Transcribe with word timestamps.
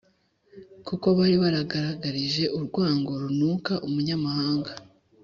kuko 0.87 1.07
bari 1.17 1.35
baragaragarije 1.43 2.43
urwango 2.57 3.11
runuka 3.21 3.73
umunyamahanga. 3.87 4.71